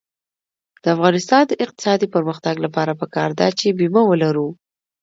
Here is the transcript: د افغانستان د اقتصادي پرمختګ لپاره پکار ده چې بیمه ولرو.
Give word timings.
د 0.83 0.85
افغانستان 0.95 1.43
د 1.47 1.53
اقتصادي 1.65 2.07
پرمختګ 2.15 2.55
لپاره 2.65 2.97
پکار 3.01 3.29
ده 3.39 3.47
چې 3.59 3.75
بیمه 3.79 4.03
ولرو. 4.07 4.49